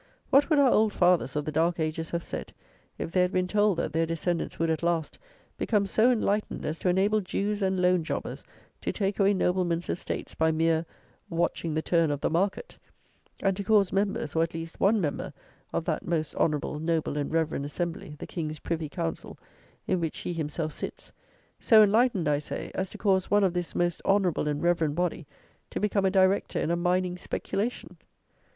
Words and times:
What 0.31 0.49
would 0.49 0.57
our 0.57 0.71
old 0.71 0.93
fathers 0.93 1.35
of 1.35 1.45
the 1.45 1.51
"dark 1.51 1.79
ages" 1.79 2.09
have 2.09 2.23
said, 2.23 2.53
if 2.97 3.11
they 3.11 3.21
had 3.21 3.31
been 3.31 3.47
told, 3.47 3.77
that 3.77 3.93
their 3.93 4.07
descendants 4.07 4.57
would, 4.57 4.71
at 4.71 4.81
last, 4.81 5.19
become 5.59 5.85
so 5.85 6.09
enlightened 6.09 6.65
as 6.65 6.79
to 6.79 6.89
enable 6.89 7.21
Jews 7.21 7.61
and 7.61 7.79
loan 7.79 8.03
jobbers 8.03 8.43
to 8.81 8.91
take 8.91 9.19
away 9.19 9.35
noblemen's 9.35 9.87
estates 9.91 10.33
by 10.33 10.51
mere 10.51 10.87
"watching 11.29 11.75
the 11.75 11.83
turn 11.83 12.09
of 12.09 12.19
the 12.19 12.31
market," 12.31 12.79
and 13.43 13.55
to 13.55 13.63
cause 13.63 13.93
members, 13.93 14.35
or, 14.35 14.41
at 14.41 14.55
least, 14.55 14.79
one 14.79 14.99
Member, 14.99 15.31
of 15.71 15.85
that 15.85 16.03
"most 16.03 16.33
Honourable, 16.33 16.79
Noble, 16.79 17.15
and 17.15 17.31
Reverend 17.31 17.63
Assembly," 17.65 18.15
the 18.17 18.25
King's 18.25 18.57
Privy 18.57 18.89
Council, 18.89 19.37
in 19.85 19.99
which 19.99 20.17
he 20.17 20.33
himself 20.33 20.73
sits: 20.73 21.11
so 21.59 21.83
enlightened, 21.83 22.27
I 22.27 22.39
say, 22.39 22.71
as 22.73 22.89
to 22.89 22.97
cause 22.97 23.29
one 23.29 23.43
of 23.43 23.53
this 23.53 23.75
"most 23.75 24.01
Honourable 24.03 24.47
and 24.47 24.63
Reverend 24.63 24.95
body" 24.95 25.27
to 25.69 25.79
become 25.79 26.05
a 26.05 26.09
Director 26.09 26.59
in 26.59 26.71
a 26.71 26.75
mining 26.75 27.19
speculation? 27.19 27.97